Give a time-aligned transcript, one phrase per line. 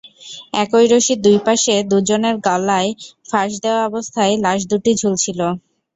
[0.55, 2.89] একই রশির দুই পাশে দুজনের গালায়
[3.29, 5.39] ফাঁস দেওয়া অবস্থায় লাশ দুটি ঝুলছিল।